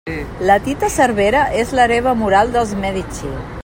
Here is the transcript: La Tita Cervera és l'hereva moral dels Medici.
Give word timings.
La 0.49 0.55
Tita 0.67 0.89
Cervera 0.93 1.43
és 1.65 1.77
l'hereva 1.81 2.17
moral 2.25 2.55
dels 2.57 2.77
Medici. 2.85 3.37